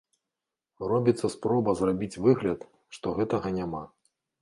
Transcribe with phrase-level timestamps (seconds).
[0.91, 2.59] Робіцца спроба зрабіць выгляд,
[3.01, 3.89] што гэтага няма.